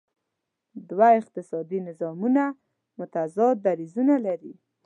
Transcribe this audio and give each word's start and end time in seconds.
دوه 0.89 1.07
اقتصادي 1.19 1.79
نظامونه 1.87 2.45
متضاد 2.99 3.55
دریځونه 3.65 4.15
لري. 4.25 4.53